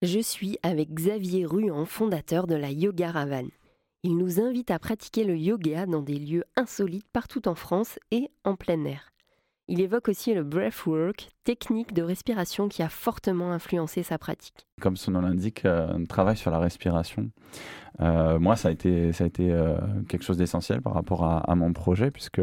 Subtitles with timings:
[0.00, 3.48] Je suis avec Xavier Ruan, fondateur de la Yoga Ravan.
[4.04, 8.30] Il nous invite à pratiquer le yoga dans des lieux insolites partout en France et
[8.44, 9.10] en plein air.
[9.66, 14.66] Il évoque aussi le breathwork, technique de respiration qui a fortement influencé sa pratique.
[14.82, 17.30] Comme son nom l'indique, euh, un travail sur la respiration.
[18.02, 19.78] Euh, moi, ça a été, ça a été euh,
[20.10, 22.42] quelque chose d'essentiel par rapport à, mon projet, puisque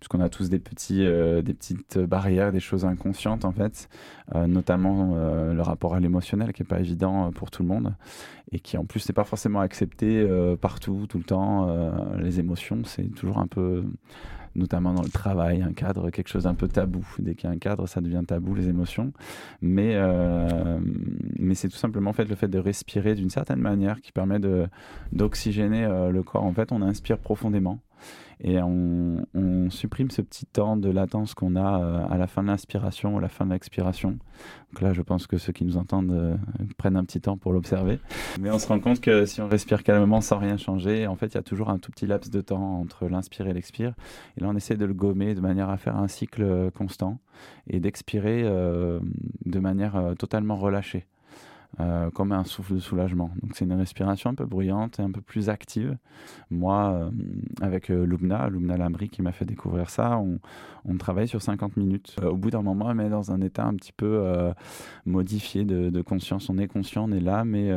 [0.00, 3.88] puisqu'on a tous des petits, des petites barrières, des choses inconscientes en fait,
[4.34, 7.94] notamment le rapport à l'émotionnel qui est pas évident pour tout le monde
[8.52, 10.26] et qui en plus n'est pas forcément accepté
[10.60, 11.66] partout, tout le temps.
[12.18, 13.84] les émotions, c'est toujours un peu
[14.56, 17.06] notamment dans le travail, un cadre, quelque chose d'un peu tabou.
[17.18, 19.12] Dès qu'il y a un cadre, ça devient tabou, les émotions.
[19.60, 20.78] Mais, euh,
[21.38, 24.38] mais c'est tout simplement fait, le fait de respirer d'une certaine manière qui permet
[25.12, 26.44] d'oxygéner euh, le corps.
[26.44, 27.80] En fait, on inspire profondément
[28.40, 29.24] et on,
[29.70, 33.18] supprime ce petit temps de latence qu'on a euh, à la fin de l'inspiration ou
[33.18, 34.10] à la fin de l'expiration.
[34.72, 36.36] Donc là, je pense que ceux qui nous entendent euh,
[36.76, 37.98] prennent un petit temps pour l'observer.
[38.40, 41.26] Mais on se rend compte que si on respire calmement sans rien changer, en fait,
[41.26, 43.94] il y a toujours un tout petit laps de temps entre l'inspire et l'expire.
[44.36, 47.18] Et là, on essaie de le gommer de manière à faire un cycle euh, constant
[47.66, 51.06] et d'expirer de manière totalement relâchée.
[51.78, 53.30] Euh, comme un souffle de soulagement.
[53.42, 55.98] Donc c'est une respiration un peu bruyante et un peu plus active.
[56.50, 57.10] Moi, euh,
[57.60, 60.38] avec euh, Lumna, Lumna Lambri qui m'a fait découvrir ça, on,
[60.96, 62.16] travaille sur 50 minutes.
[62.22, 64.24] au bout d'un moment, elle met dans un état un petit peu
[65.04, 66.48] modifié de, conscience.
[66.48, 67.70] On est conscient, on est là, mais,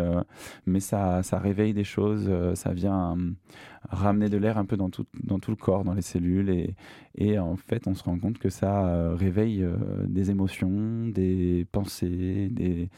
[0.66, 3.17] mais ça, réveille des choses, ça vient
[3.89, 6.73] ramener de l'air un peu dans tout, le corps, dans les cellules.
[7.16, 9.66] Et en fait, on se rend compte que ça réveille
[10.06, 12.89] des émotions, des pensées, des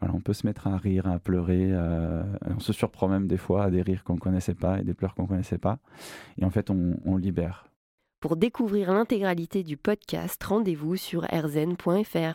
[0.00, 1.68] on peut se mettre à rire, à pleurer.
[1.70, 4.84] Euh, on se surprend même des fois à des rires qu'on ne connaissait pas et
[4.84, 5.78] des pleurs qu'on ne connaissait pas.
[6.38, 7.68] Et en fait, on, on libère.
[8.20, 12.34] Pour découvrir l'intégralité du podcast, rendez-vous sur rzn.fr.